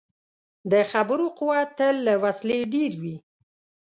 د 0.71 0.73
خبرو 0.91 1.25
قوت 1.39 1.69
تل 1.77 1.95
له 2.07 2.13
وسلې 2.23 2.59
ډېر 2.73 2.91
وي. 3.01 3.15